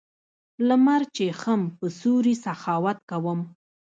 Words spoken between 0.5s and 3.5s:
لمر چېښم په سیوري سخاوت کوم